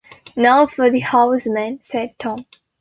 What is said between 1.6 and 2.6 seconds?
said Tom.